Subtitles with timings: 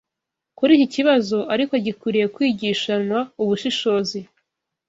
[0.57, 4.19] kuri iki kibazo, ariko gikwiriye kwigishanwa ubushishozi.